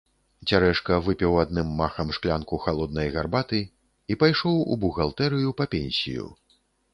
Цярэшка 0.51 0.95
выпіў 1.07 1.35
адным 1.43 1.67
махам 1.81 2.07
шклянку 2.17 2.59
халоднай 2.63 3.11
гарбаты 3.17 3.61
і 4.15 4.19
пайшоў 4.25 4.57
у 4.63 4.73
бухгалтэрыю 4.87 5.49
па 5.61 5.65
пенсію. 5.77 6.27